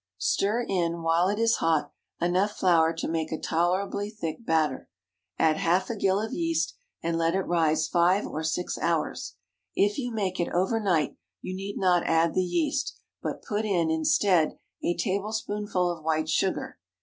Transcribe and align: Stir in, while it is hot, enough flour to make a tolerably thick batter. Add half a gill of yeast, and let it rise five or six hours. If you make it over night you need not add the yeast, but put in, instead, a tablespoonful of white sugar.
Stir 0.17 0.65
in, 0.67 1.03
while 1.03 1.27
it 1.29 1.37
is 1.37 1.57
hot, 1.57 1.91
enough 2.19 2.53
flour 2.53 2.91
to 2.91 3.07
make 3.07 3.31
a 3.31 3.37
tolerably 3.39 4.09
thick 4.09 4.43
batter. 4.43 4.89
Add 5.37 5.57
half 5.57 5.91
a 5.91 5.95
gill 5.95 6.19
of 6.19 6.33
yeast, 6.33 6.73
and 7.03 7.19
let 7.19 7.35
it 7.35 7.43
rise 7.43 7.87
five 7.87 8.25
or 8.25 8.43
six 8.43 8.79
hours. 8.79 9.35
If 9.75 9.99
you 9.99 10.11
make 10.11 10.39
it 10.39 10.49
over 10.55 10.79
night 10.79 11.17
you 11.41 11.55
need 11.55 11.77
not 11.77 12.01
add 12.07 12.33
the 12.33 12.41
yeast, 12.41 12.99
but 13.21 13.43
put 13.43 13.63
in, 13.63 13.91
instead, 13.91 14.57
a 14.83 14.95
tablespoonful 14.97 15.91
of 15.95 16.03
white 16.03 16.29
sugar. 16.29 16.79